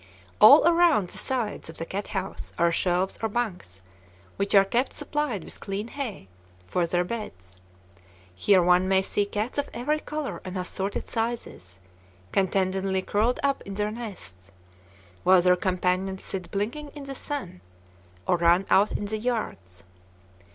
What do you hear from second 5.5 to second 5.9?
clean